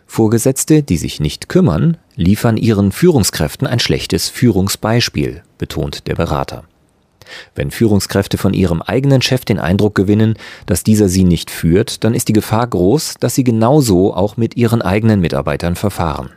Vorgesetzte, 0.07 0.83
die 0.83 0.97
sich 0.97 1.21
nicht 1.21 1.49
kümmern, 1.49 1.97
liefern 2.17 2.57
ihren 2.57 2.93
Führungskräften 2.93 3.67
ein 3.67 3.81
schlechtes 3.81 4.29
Führungsbeispiel, 4.29 5.43
betont 5.59 6.07
der 6.07 6.15
Berater. 6.15 6.65
Wenn 7.55 7.71
Führungskräfte 7.71 8.39
von 8.39 8.55
ihrem 8.55 8.83
eigenen 8.83 9.23
Chef 9.23 9.45
den 9.45 9.59
Eindruck 9.59 9.95
gewinnen, 9.95 10.35
dass 10.67 10.85
dieser 10.85 11.09
sie 11.09 11.25
nicht 11.25 11.51
führt, 11.51 12.05
dann 12.05 12.15
ist 12.15 12.29
die 12.29 12.33
Gefahr 12.33 12.67
groß, 12.67 13.15
dass 13.19 13.35
sie 13.35 13.45
genauso 13.45 14.15
auch 14.15 14.37
mit 14.37 14.57
ihren 14.57 14.83
eigenen 14.83 15.21
Mitarbeitern 15.21 15.75
verfahren. 15.75 16.31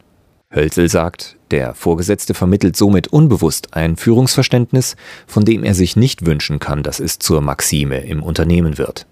Hölzel 0.53 0.87
sagt, 0.87 1.35
der 1.51 1.73
Vorgesetzte 1.73 2.33
vermittelt 2.33 2.77
somit 2.77 3.07
unbewusst 3.07 3.73
ein 3.73 3.97
Führungsverständnis, 3.97 4.95
von 5.27 5.43
dem 5.43 5.63
er 5.63 5.73
sich 5.73 5.97
nicht 5.97 6.25
wünschen 6.25 6.59
kann, 6.59 6.83
dass 6.83 7.01
es 7.01 7.19
zur 7.19 7.41
Maxime 7.41 7.99
im 7.99 8.23
Unternehmen 8.23 8.77
wird. 8.77 9.05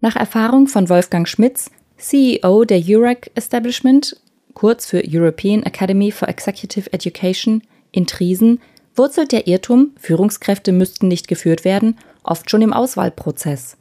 Nach 0.00 0.14
Erfahrung 0.14 0.68
von 0.68 0.88
Wolfgang 0.88 1.26
Schmitz, 1.26 1.70
CEO 2.04 2.66
der 2.66 2.82
EUREC 2.86 3.30
Establishment, 3.34 4.20
kurz 4.52 4.84
für 4.84 5.02
European 5.08 5.62
Academy 5.62 6.10
for 6.10 6.28
Executive 6.28 6.92
Education, 6.92 7.62
in 7.92 8.06
Triesen, 8.06 8.60
wurzelt 8.94 9.32
der 9.32 9.46
Irrtum, 9.46 9.92
Führungskräfte 9.96 10.72
müssten 10.72 11.08
nicht 11.08 11.28
geführt 11.28 11.64
werden, 11.64 11.96
oft 12.22 12.50
schon 12.50 12.60
im 12.60 12.74
Auswahlprozess. 12.74 13.78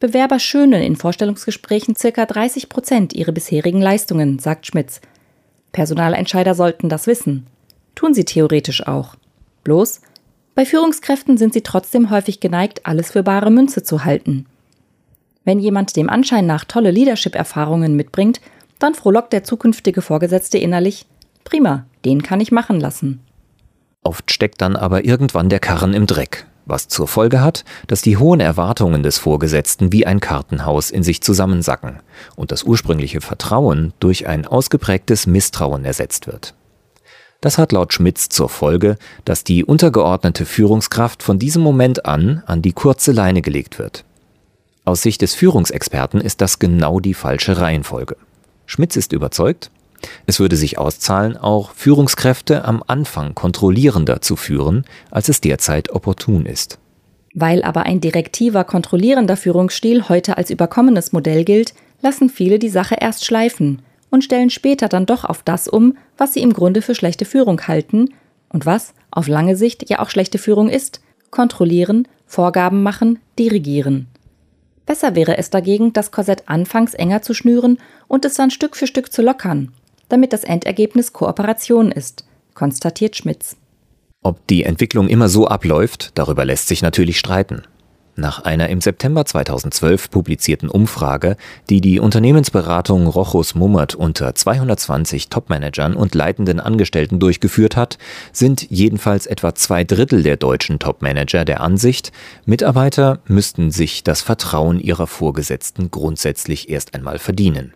Bewerber 0.00 0.38
schönen 0.38 0.82
in 0.82 0.96
Vorstellungsgesprächen 0.96 1.94
circa 1.94 2.24
30 2.24 2.70
Prozent 2.70 3.12
ihrer 3.12 3.32
bisherigen 3.32 3.82
Leistungen, 3.82 4.38
sagt 4.38 4.66
Schmitz. 4.66 5.02
Personalentscheider 5.72 6.54
sollten 6.54 6.88
das 6.88 7.06
wissen. 7.06 7.46
Tun 7.94 8.14
sie 8.14 8.24
theoretisch 8.24 8.86
auch. 8.86 9.14
Bloß, 9.62 10.00
bei 10.54 10.64
Führungskräften 10.64 11.36
sind 11.36 11.52
sie 11.52 11.62
trotzdem 11.62 12.08
häufig 12.08 12.40
geneigt, 12.40 12.86
alles 12.86 13.10
für 13.10 13.22
bare 13.22 13.50
Münze 13.50 13.82
zu 13.82 14.06
halten. 14.06 14.46
Wenn 15.44 15.58
jemand 15.58 15.96
dem 15.96 16.08
Anschein 16.08 16.46
nach 16.46 16.64
tolle 16.64 16.90
Leadership-Erfahrungen 16.90 17.96
mitbringt, 17.96 18.40
dann 18.78 18.94
frohlockt 18.94 19.32
der 19.32 19.44
zukünftige 19.44 20.02
Vorgesetzte 20.02 20.58
innerlich, 20.58 21.06
prima, 21.44 21.86
den 22.04 22.22
kann 22.22 22.40
ich 22.40 22.52
machen 22.52 22.80
lassen. 22.80 23.20
Oft 24.04 24.32
steckt 24.32 24.60
dann 24.60 24.76
aber 24.76 25.04
irgendwann 25.04 25.48
der 25.48 25.60
Karren 25.60 25.94
im 25.94 26.06
Dreck, 26.06 26.46
was 26.66 26.88
zur 26.88 27.06
Folge 27.06 27.40
hat, 27.40 27.64
dass 27.86 28.02
die 28.02 28.16
hohen 28.16 28.40
Erwartungen 28.40 29.02
des 29.02 29.18
Vorgesetzten 29.18 29.92
wie 29.92 30.06
ein 30.06 30.20
Kartenhaus 30.20 30.90
in 30.90 31.02
sich 31.02 31.22
zusammensacken 31.22 32.00
und 32.34 32.50
das 32.50 32.64
ursprüngliche 32.64 33.20
Vertrauen 33.20 33.92
durch 34.00 34.26
ein 34.26 34.46
ausgeprägtes 34.46 35.26
Misstrauen 35.26 35.84
ersetzt 35.84 36.26
wird. 36.26 36.54
Das 37.40 37.58
hat 37.58 37.72
laut 37.72 37.92
Schmitz 37.92 38.28
zur 38.28 38.48
Folge, 38.48 38.96
dass 39.24 39.42
die 39.42 39.64
untergeordnete 39.64 40.46
Führungskraft 40.46 41.24
von 41.24 41.40
diesem 41.40 41.62
Moment 41.62 42.06
an 42.06 42.42
an 42.46 42.62
die 42.62 42.72
kurze 42.72 43.10
Leine 43.10 43.42
gelegt 43.42 43.80
wird. 43.80 44.04
Aus 44.84 45.02
Sicht 45.02 45.22
des 45.22 45.34
Führungsexperten 45.34 46.20
ist 46.20 46.40
das 46.40 46.58
genau 46.58 46.98
die 46.98 47.14
falsche 47.14 47.58
Reihenfolge. 47.58 48.16
Schmitz 48.66 48.96
ist 48.96 49.12
überzeugt, 49.12 49.70
es 50.26 50.40
würde 50.40 50.56
sich 50.56 50.76
auszahlen, 50.76 51.36
auch 51.36 51.72
Führungskräfte 51.74 52.64
am 52.64 52.82
Anfang 52.86 53.36
kontrollierender 53.36 54.20
zu 54.20 54.34
führen, 54.34 54.84
als 55.12 55.28
es 55.28 55.40
derzeit 55.40 55.90
opportun 55.90 56.46
ist. 56.46 56.78
Weil 57.32 57.62
aber 57.62 57.84
ein 57.84 58.00
direktiver, 58.00 58.64
kontrollierender 58.64 59.36
Führungsstil 59.36 60.08
heute 60.08 60.36
als 60.36 60.50
überkommenes 60.50 61.12
Modell 61.12 61.44
gilt, 61.44 61.74
lassen 62.00 62.28
viele 62.28 62.58
die 62.58 62.68
Sache 62.68 62.96
erst 63.00 63.24
schleifen 63.24 63.82
und 64.10 64.24
stellen 64.24 64.50
später 64.50 64.88
dann 64.88 65.06
doch 65.06 65.24
auf 65.24 65.44
das 65.44 65.68
um, 65.68 65.96
was 66.18 66.34
sie 66.34 66.42
im 66.42 66.52
Grunde 66.52 66.82
für 66.82 66.96
schlechte 66.96 67.24
Führung 67.24 67.68
halten 67.68 68.12
und 68.48 68.66
was 68.66 68.94
auf 69.12 69.28
lange 69.28 69.56
Sicht 69.56 69.88
ja 69.88 70.00
auch 70.00 70.10
schlechte 70.10 70.38
Führung 70.38 70.68
ist, 70.68 71.00
kontrollieren, 71.30 72.08
Vorgaben 72.26 72.82
machen, 72.82 73.20
dirigieren. 73.38 74.08
Besser 74.86 75.14
wäre 75.14 75.38
es 75.38 75.50
dagegen, 75.50 75.92
das 75.92 76.10
Korsett 76.10 76.44
anfangs 76.46 76.94
enger 76.94 77.22
zu 77.22 77.34
schnüren 77.34 77.78
und 78.08 78.24
es 78.24 78.34
dann 78.34 78.50
Stück 78.50 78.76
für 78.76 78.86
Stück 78.86 79.12
zu 79.12 79.22
lockern, 79.22 79.72
damit 80.08 80.32
das 80.32 80.44
Endergebnis 80.44 81.12
Kooperation 81.12 81.92
ist, 81.92 82.24
konstatiert 82.54 83.16
Schmitz. 83.16 83.56
Ob 84.22 84.46
die 84.46 84.64
Entwicklung 84.64 85.08
immer 85.08 85.28
so 85.28 85.48
abläuft, 85.48 86.12
darüber 86.14 86.44
lässt 86.44 86.68
sich 86.68 86.82
natürlich 86.82 87.18
streiten. 87.18 87.62
Nach 88.14 88.44
einer 88.44 88.68
im 88.68 88.82
September 88.82 89.24
2012 89.24 90.10
publizierten 90.10 90.68
Umfrage, 90.68 91.36
die 91.70 91.80
die 91.80 91.98
Unternehmensberatung 91.98 93.06
Rochus 93.06 93.54
Mummert 93.54 93.94
unter 93.94 94.34
220 94.34 95.30
Topmanagern 95.30 95.94
und 95.94 96.14
leitenden 96.14 96.60
Angestellten 96.60 97.18
durchgeführt 97.18 97.74
hat, 97.74 97.96
sind 98.30 98.70
jedenfalls 98.70 99.24
etwa 99.26 99.54
zwei 99.54 99.84
Drittel 99.84 100.22
der 100.22 100.36
deutschen 100.36 100.78
Topmanager 100.78 101.46
der 101.46 101.62
Ansicht, 101.62 102.12
Mitarbeiter 102.44 103.20
müssten 103.26 103.70
sich 103.70 104.04
das 104.04 104.20
Vertrauen 104.20 104.78
ihrer 104.78 105.06
Vorgesetzten 105.06 105.90
grundsätzlich 105.90 106.68
erst 106.68 106.94
einmal 106.94 107.18
verdienen. 107.18 107.72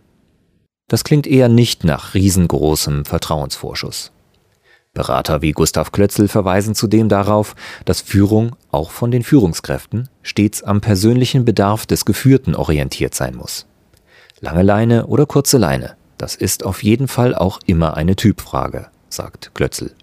Das 0.87 1.03
klingt 1.03 1.25
eher 1.25 1.49
nicht 1.49 1.83
nach 1.83 2.13
riesengroßem 2.13 3.05
Vertrauensvorschuss. 3.05 4.11
Berater 4.97 5.43
wie 5.43 5.51
Gustav 5.51 5.91
Klötzl 5.91 6.27
verweisen 6.27 6.73
zudem 6.73 7.07
darauf, 7.07 7.55
dass 7.85 8.01
Führung 8.01 8.55
auch 8.71 8.89
von 8.89 9.11
den 9.11 9.21
Führungskräften 9.21 10.09
stets 10.23 10.63
am 10.63 10.81
persönlichen 10.81 11.45
Bedarf 11.45 11.85
des 11.85 12.03
Geführten 12.03 12.55
orientiert 12.55 13.13
sein 13.13 13.35
muss. 13.35 13.67
Lange 14.39 14.63
Leine 14.63 15.05
oder 15.05 15.27
kurze 15.27 15.59
Leine, 15.59 15.95
das 16.17 16.33
ist 16.35 16.65
auf 16.65 16.81
jeden 16.81 17.07
Fall 17.07 17.35
auch 17.35 17.59
immer 17.67 17.95
eine 17.95 18.15
Typfrage, 18.15 18.87
sagt 19.07 19.51
Klötzl. 19.53 19.93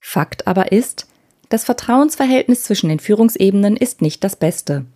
Fakt 0.00 0.46
aber 0.46 0.72
ist, 0.72 1.06
das 1.50 1.64
Vertrauensverhältnis 1.64 2.64
zwischen 2.64 2.88
den 2.88 3.00
Führungsebenen 3.00 3.76
ist 3.76 4.00
nicht 4.00 4.24
das 4.24 4.36
beste. 4.36 4.86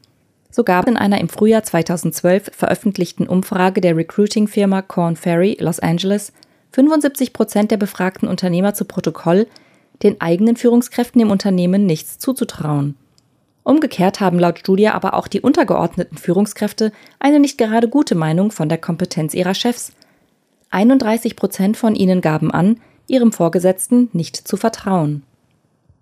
So 0.50 0.64
gab 0.64 0.88
in 0.88 0.96
einer 0.96 1.20
im 1.20 1.28
Frühjahr 1.28 1.62
2012 1.62 2.52
veröffentlichten 2.56 3.28
Umfrage 3.28 3.82
der 3.82 3.96
Recruiting-Firma 3.96 4.80
Corn 4.80 5.16
Ferry 5.16 5.58
Los 5.60 5.78
Angeles 5.78 6.32
75 6.72 7.32
Prozent 7.32 7.70
der 7.70 7.76
befragten 7.76 8.28
Unternehmer 8.28 8.74
zu 8.74 8.84
Protokoll, 8.84 9.46
den 10.02 10.20
eigenen 10.20 10.56
Führungskräften 10.56 11.20
im 11.20 11.30
Unternehmen 11.30 11.86
nichts 11.86 12.18
zuzutrauen. 12.18 12.94
Umgekehrt 13.64 14.20
haben 14.20 14.38
laut 14.38 14.58
Studie 14.58 14.88
aber 14.88 15.14
auch 15.14 15.28
die 15.28 15.40
untergeordneten 15.40 16.16
Führungskräfte 16.16 16.92
eine 17.18 17.38
nicht 17.38 17.58
gerade 17.58 17.88
gute 17.88 18.14
Meinung 18.14 18.50
von 18.50 18.68
der 18.68 18.78
Kompetenz 18.78 19.34
ihrer 19.34 19.54
Chefs. 19.54 19.92
31 20.70 21.36
Prozent 21.36 21.76
von 21.76 21.94
ihnen 21.94 22.20
gaben 22.20 22.50
an, 22.50 22.80
ihrem 23.06 23.32
Vorgesetzten 23.32 24.08
nicht 24.12 24.36
zu 24.36 24.56
vertrauen. 24.56 25.22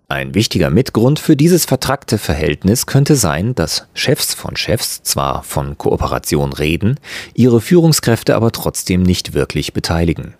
Ein 0.09 0.33
wichtiger 0.33 0.69
Mitgrund 0.69 1.19
für 1.19 1.35
dieses 1.35 1.65
vertrackte 1.65 2.17
Verhältnis 2.17 2.85
könnte 2.85 3.17
sein, 3.17 3.53
dass 3.55 3.87
Chefs 3.93 4.33
von 4.33 4.55
Chefs 4.55 5.03
zwar 5.03 5.43
von 5.43 5.77
Kooperation 5.77 6.53
reden, 6.53 6.97
ihre 7.33 7.59
Führungskräfte 7.59 8.35
aber 8.35 8.53
trotzdem 8.53 9.03
nicht 9.03 9.33
wirklich 9.33 9.73
beteiligen. 9.73 10.35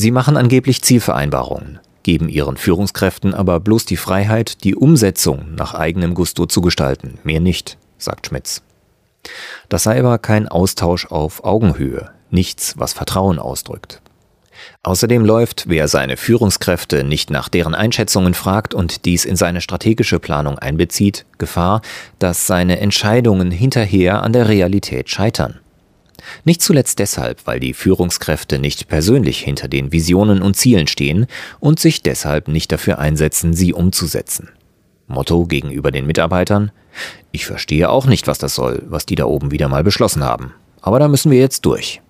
Sie 0.00 0.12
machen 0.12 0.36
angeblich 0.36 0.82
Zielvereinbarungen, 0.82 1.80
geben 2.04 2.28
ihren 2.28 2.56
Führungskräften 2.56 3.34
aber 3.34 3.58
bloß 3.58 3.84
die 3.84 3.96
Freiheit, 3.96 4.62
die 4.62 4.76
Umsetzung 4.76 5.56
nach 5.56 5.74
eigenem 5.74 6.14
Gusto 6.14 6.46
zu 6.46 6.60
gestalten, 6.60 7.18
mehr 7.24 7.40
nicht, 7.40 7.78
sagt 7.98 8.28
Schmitz. 8.28 8.62
Das 9.68 9.82
sei 9.82 9.98
aber 9.98 10.18
kein 10.18 10.46
Austausch 10.46 11.06
auf 11.06 11.42
Augenhöhe, 11.42 12.12
nichts, 12.30 12.74
was 12.78 12.92
Vertrauen 12.92 13.40
ausdrückt. 13.40 14.00
Außerdem 14.84 15.24
läuft, 15.24 15.64
wer 15.66 15.88
seine 15.88 16.16
Führungskräfte 16.16 17.02
nicht 17.02 17.30
nach 17.30 17.48
deren 17.48 17.74
Einschätzungen 17.74 18.34
fragt 18.34 18.74
und 18.74 19.04
dies 19.04 19.24
in 19.24 19.34
seine 19.34 19.60
strategische 19.60 20.20
Planung 20.20 20.60
einbezieht, 20.60 21.26
Gefahr, 21.38 21.82
dass 22.20 22.46
seine 22.46 22.78
Entscheidungen 22.78 23.50
hinterher 23.50 24.22
an 24.22 24.32
der 24.32 24.48
Realität 24.48 25.10
scheitern. 25.10 25.58
Nicht 26.44 26.62
zuletzt 26.62 26.98
deshalb, 26.98 27.46
weil 27.46 27.60
die 27.60 27.74
Führungskräfte 27.74 28.58
nicht 28.58 28.88
persönlich 28.88 29.40
hinter 29.40 29.68
den 29.68 29.92
Visionen 29.92 30.42
und 30.42 30.56
Zielen 30.56 30.86
stehen 30.86 31.26
und 31.60 31.80
sich 31.80 32.02
deshalb 32.02 32.48
nicht 32.48 32.72
dafür 32.72 32.98
einsetzen, 32.98 33.54
sie 33.54 33.72
umzusetzen. 33.72 34.50
Motto 35.06 35.46
gegenüber 35.46 35.90
den 35.90 36.06
Mitarbeitern 36.06 36.70
Ich 37.32 37.46
verstehe 37.46 37.90
auch 37.90 38.06
nicht, 38.06 38.26
was 38.26 38.38
das 38.38 38.54
soll, 38.54 38.82
was 38.86 39.06
die 39.06 39.14
da 39.14 39.24
oben 39.24 39.50
wieder 39.50 39.68
mal 39.68 39.84
beschlossen 39.84 40.24
haben. 40.24 40.54
Aber 40.80 40.98
da 40.98 41.08
müssen 41.08 41.30
wir 41.30 41.38
jetzt 41.38 41.64
durch. 41.64 42.00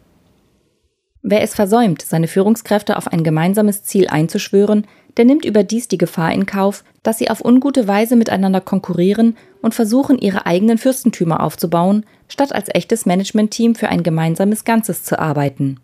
Wer 1.23 1.43
es 1.43 1.55
versäumt, 1.55 2.03
seine 2.03 2.29
Führungskräfte 2.29 2.97
auf 2.97 3.09
ein 3.09 3.25
gemeinsames 3.25 3.83
Ziel 3.83 4.09
einzuschwören, 4.09 4.87
der 5.17 5.25
nimmt 5.25 5.45
überdies 5.45 5.89
die 5.89 5.99
Gefahr 5.99 6.33
in 6.33 6.47
Kauf, 6.47 6.85
dass 7.03 7.19
sie 7.19 7.29
auf 7.29 7.45
ungute 7.45 7.89
Weise 7.89 8.15
miteinander 8.15 8.61
konkurrieren 8.61 9.37
und 9.61 9.75
versuchen, 9.75 10.19
ihre 10.19 10.47
eigenen 10.47 10.79
Fürstentümer 10.79 11.43
aufzubauen, 11.43 12.07
statt 12.29 12.55
als 12.55 12.69
echtes 12.73 13.07
Managementteam 13.07 13.75
für 13.75 13.89
ein 13.89 14.03
gemeinsames 14.03 14.65
Ganzes 14.65 15.05
zu 15.05 15.19
arbeiten. 15.19 15.81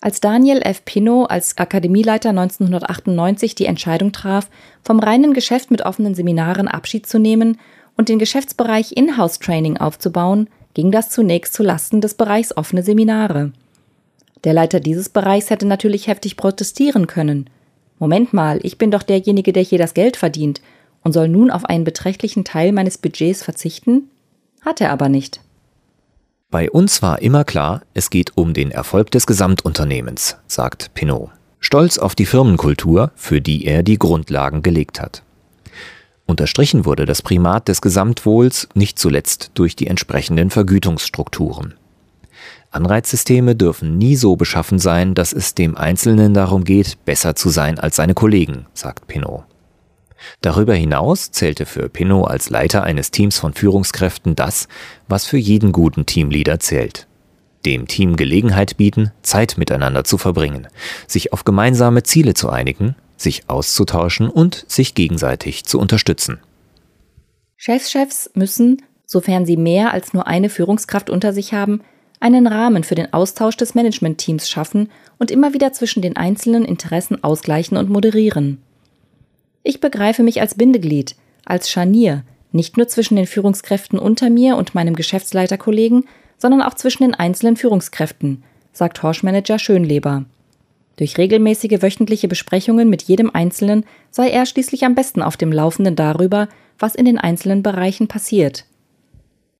Als 0.00 0.20
Daniel 0.20 0.60
F. 0.62 0.84
Pinot 0.84 1.30
als 1.30 1.58
Akademieleiter 1.58 2.30
1998 2.30 3.54
die 3.54 3.66
Entscheidung 3.66 4.10
traf, 4.10 4.48
vom 4.82 4.98
reinen 4.98 5.32
Geschäft 5.32 5.70
mit 5.70 5.82
offenen 5.82 6.16
Seminaren 6.16 6.66
Abschied 6.66 7.06
zu 7.06 7.20
nehmen 7.20 7.58
und 7.96 8.08
den 8.08 8.18
Geschäftsbereich 8.18 8.96
Inhouse 8.96 9.38
Training 9.38 9.76
aufzubauen, 9.76 10.48
ging 10.74 10.90
das 10.90 11.10
zunächst 11.10 11.54
zu 11.54 11.62
Lasten 11.62 12.00
des 12.00 12.14
Bereichs 12.14 12.56
offene 12.56 12.82
Seminare. 12.82 13.52
Der 14.42 14.54
Leiter 14.54 14.80
dieses 14.80 15.08
Bereichs 15.08 15.50
hätte 15.50 15.66
natürlich 15.66 16.08
heftig 16.08 16.36
protestieren 16.36 17.06
können. 17.06 17.48
Moment 18.00 18.32
mal, 18.32 18.58
ich 18.64 18.78
bin 18.78 18.90
doch 18.90 19.04
derjenige, 19.04 19.52
der 19.52 19.62
hier 19.62 19.78
das 19.78 19.94
Geld 19.94 20.16
verdient 20.16 20.60
und 21.04 21.12
soll 21.12 21.28
nun 21.28 21.50
auf 21.50 21.64
einen 21.64 21.84
beträchtlichen 21.84 22.44
Teil 22.44 22.72
meines 22.72 22.98
Budgets 22.98 23.44
verzichten? 23.44 24.10
Hat 24.62 24.80
er 24.80 24.90
aber 24.90 25.08
nicht. 25.08 25.40
Bei 26.52 26.70
uns 26.70 27.00
war 27.00 27.22
immer 27.22 27.44
klar, 27.44 27.80
es 27.94 28.10
geht 28.10 28.36
um 28.36 28.52
den 28.52 28.70
Erfolg 28.72 29.10
des 29.10 29.26
Gesamtunternehmens, 29.26 30.36
sagt 30.46 30.92
Pinot, 30.92 31.30
stolz 31.60 31.96
auf 31.96 32.14
die 32.14 32.26
Firmenkultur, 32.26 33.10
für 33.16 33.40
die 33.40 33.64
er 33.64 33.82
die 33.82 33.98
Grundlagen 33.98 34.62
gelegt 34.62 35.00
hat. 35.00 35.22
Unterstrichen 36.26 36.84
wurde 36.84 37.06
das 37.06 37.22
Primat 37.22 37.68
des 37.68 37.80
Gesamtwohls 37.80 38.68
nicht 38.74 38.98
zuletzt 38.98 39.52
durch 39.54 39.76
die 39.76 39.86
entsprechenden 39.86 40.50
Vergütungsstrukturen. 40.50 41.72
Anreizsysteme 42.70 43.56
dürfen 43.56 43.96
nie 43.96 44.16
so 44.16 44.36
beschaffen 44.36 44.78
sein, 44.78 45.14
dass 45.14 45.32
es 45.32 45.54
dem 45.54 45.74
Einzelnen 45.74 46.34
darum 46.34 46.64
geht, 46.64 47.02
besser 47.06 47.34
zu 47.34 47.48
sein 47.48 47.78
als 47.78 47.96
seine 47.96 48.12
Kollegen, 48.12 48.66
sagt 48.74 49.06
Pinot. 49.06 49.44
Darüber 50.40 50.74
hinaus 50.74 51.30
zählte 51.30 51.66
für 51.66 51.88
Pinot 51.88 52.28
als 52.28 52.50
Leiter 52.50 52.82
eines 52.82 53.10
Teams 53.10 53.38
von 53.38 53.54
Führungskräften 53.54 54.36
das, 54.36 54.68
was 55.08 55.26
für 55.26 55.38
jeden 55.38 55.72
guten 55.72 56.06
Teamleader 56.06 56.60
zählt. 56.60 57.06
Dem 57.64 57.86
Team 57.86 58.16
Gelegenheit 58.16 58.76
bieten, 58.76 59.12
Zeit 59.22 59.56
miteinander 59.56 60.04
zu 60.04 60.18
verbringen, 60.18 60.66
sich 61.06 61.32
auf 61.32 61.44
gemeinsame 61.44 62.02
Ziele 62.02 62.34
zu 62.34 62.50
einigen, 62.50 62.96
sich 63.16 63.48
auszutauschen 63.48 64.28
und 64.28 64.64
sich 64.68 64.94
gegenseitig 64.94 65.64
zu 65.64 65.78
unterstützen. 65.78 66.40
Chefschefs 67.56 68.30
müssen, 68.34 68.82
sofern 69.06 69.46
sie 69.46 69.56
mehr 69.56 69.92
als 69.92 70.12
nur 70.12 70.26
eine 70.26 70.48
Führungskraft 70.48 71.08
unter 71.08 71.32
sich 71.32 71.54
haben, 71.54 71.82
einen 72.18 72.46
Rahmen 72.46 72.84
für 72.84 72.94
den 72.94 73.12
Austausch 73.12 73.56
des 73.56 73.74
Managementteams 73.74 74.48
schaffen 74.48 74.90
und 75.18 75.30
immer 75.30 75.54
wieder 75.54 75.72
zwischen 75.72 76.02
den 76.02 76.16
einzelnen 76.16 76.64
Interessen 76.64 77.22
ausgleichen 77.22 77.76
und 77.76 77.90
moderieren. 77.90 78.62
Ich 79.62 79.80
begreife 79.80 80.22
mich 80.22 80.40
als 80.40 80.54
Bindeglied, 80.54 81.16
als 81.44 81.70
Scharnier, 81.70 82.24
nicht 82.50 82.76
nur 82.76 82.88
zwischen 82.88 83.16
den 83.16 83.26
Führungskräften 83.26 83.98
unter 83.98 84.30
mir 84.30 84.56
und 84.56 84.74
meinem 84.74 84.94
Geschäftsleiterkollegen, 84.94 86.04
sondern 86.36 86.62
auch 86.62 86.74
zwischen 86.74 87.04
den 87.04 87.14
einzelnen 87.14 87.56
Führungskräften, 87.56 88.42
sagt 88.72 89.02
Horschmanager 89.02 89.58
Schönleber. 89.58 90.24
Durch 90.96 91.16
regelmäßige 91.16 91.82
wöchentliche 91.82 92.28
Besprechungen 92.28 92.90
mit 92.90 93.02
jedem 93.02 93.30
Einzelnen 93.30 93.84
sei 94.10 94.28
er 94.30 94.44
schließlich 94.44 94.84
am 94.84 94.94
besten 94.94 95.22
auf 95.22 95.36
dem 95.36 95.52
Laufenden 95.52 95.96
darüber, 95.96 96.48
was 96.78 96.94
in 96.94 97.04
den 97.04 97.18
einzelnen 97.18 97.62
Bereichen 97.62 98.08
passiert. 98.08 98.66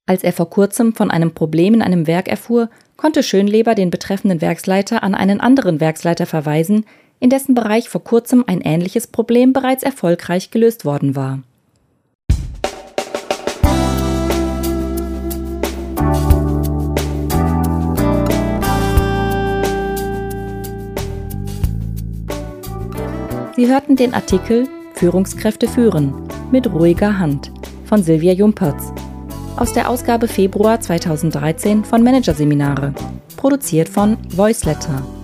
Als 0.06 0.24
er 0.24 0.32
vor 0.32 0.50
kurzem 0.50 0.94
von 0.94 1.10
einem 1.10 1.32
Problem 1.32 1.74
in 1.74 1.82
einem 1.82 2.06
Werk 2.06 2.28
erfuhr, 2.28 2.68
konnte 2.96 3.22
Schönleber 3.22 3.74
den 3.74 3.90
betreffenden 3.90 4.40
Werksleiter 4.40 5.02
an 5.02 5.14
einen 5.14 5.40
anderen 5.40 5.80
Werksleiter 5.80 6.26
verweisen, 6.26 6.84
in 7.22 7.30
dessen 7.30 7.54
Bereich 7.54 7.88
vor 7.88 8.02
kurzem 8.02 8.42
ein 8.48 8.60
ähnliches 8.60 9.06
Problem 9.06 9.52
bereits 9.52 9.84
erfolgreich 9.84 10.50
gelöst 10.50 10.84
worden 10.84 11.14
war. 11.14 11.38
Sie 23.54 23.68
hörten 23.68 23.94
den 23.94 24.14
Artikel 24.14 24.66
Führungskräfte 24.94 25.68
führen 25.68 26.12
mit 26.50 26.66
ruhiger 26.72 27.20
Hand 27.20 27.52
von 27.84 28.02
Silvia 28.02 28.32
Jumpertz 28.32 28.92
aus 29.56 29.72
der 29.72 29.88
Ausgabe 29.88 30.26
Februar 30.26 30.80
2013 30.80 31.84
von 31.84 32.02
Managerseminare, 32.02 32.92
produziert 33.36 33.88
von 33.88 34.16
Voiceletter. 34.30 35.21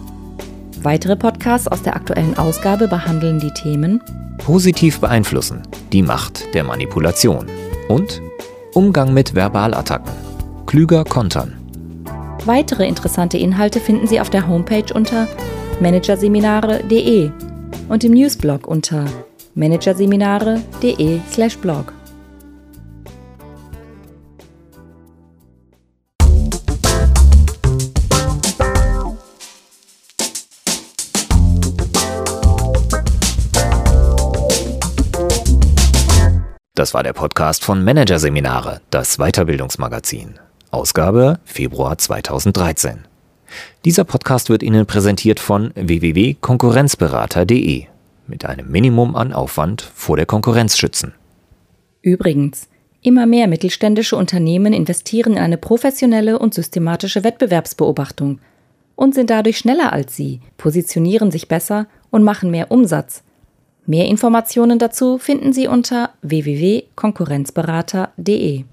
Weitere 0.83 1.17
Podcasts 1.17 1.67
aus 1.67 1.83
der 1.83 1.97
aktuellen 1.97 2.39
Ausgabe 2.39 2.87
behandeln 2.89 3.41
die 3.41 3.53
Themen 3.53 4.01
Positiv 4.39 5.01
beeinflussen, 5.01 5.63
die 5.93 6.03
Macht 6.03 6.55
der 6.55 6.65
Manipulation 6.65 7.45
und 7.89 8.23
Umgang 8.75 9.13
mit 9.13 9.35
Verbalattacken, 9.35 10.13
klüger 10.67 11.05
kontern. 11.05 11.55
Weitere 12.45 12.87
interessante 12.87 13.39
Inhalte 13.39 13.81
finden 13.81 14.07
Sie 14.07 14.21
auf 14.21 14.31
der 14.31 14.47
Homepage 14.47 14.95
unter 14.95 15.27
managerseminare.de 15.81 17.31
und 17.89 18.05
im 18.05 18.13
Newsblog 18.13 18.69
unter 18.69 19.07
managerseminare.de/blog. 19.55 21.98
Das 36.79 36.95
war 36.95 37.03
der 37.03 37.13
Podcast 37.13 37.65
von 37.65 37.83
Managerseminare, 37.83 38.81
das 38.91 39.17
Weiterbildungsmagazin. 39.17 40.35
Ausgabe 40.71 41.41
Februar 41.45 41.99
2013. 41.99 42.99
Dieser 43.85 44.05
Podcast 44.05 44.49
wird 44.49 44.63
Ihnen 44.63 44.87
präsentiert 44.87 45.41
von 45.41 45.73
www.konkurrenzberater.de 45.75 47.87
mit 48.29 48.45
einem 48.45 48.71
Minimum 48.71 49.17
an 49.17 49.33
Aufwand 49.33 49.83
vor 49.83 50.17
der 50.17 50.27
Konkurrenz 50.27 50.79
schützen. 50.79 51.15
Übrigens, 52.01 52.69
immer 53.03 53.27
mehr 53.27 53.49
mittelständische 53.49 54.15
Unternehmen 54.15 54.73
investieren 54.73 55.33
in 55.33 55.41
eine 55.41 55.59
professionelle 55.59 56.39
und 56.39 56.55
systematische 56.55 57.25
Wettbewerbsbeobachtung 57.25 58.39
und 58.95 59.17
sind 59.17 59.31
dadurch 59.31 59.59
schneller 59.59 59.93
als 59.93 60.15
Sie, 60.15 60.43
positionieren 60.59 61.33
sich 61.33 61.49
besser 61.49 61.89
und 62.11 62.23
machen 62.23 62.53
mehr 62.53 62.71
Umsatz 62.71 63.25
Mehr 63.89 64.07
Informationen 64.07 64.79
dazu 64.79 65.17
finden 65.17 65.55
Sie 65.55 65.67
unter 65.67 66.11
www.konkurrenzberater.de. 66.21 68.65